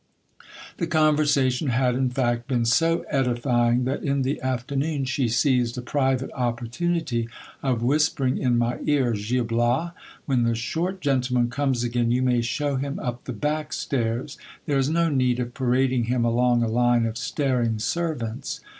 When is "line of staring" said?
16.67-17.77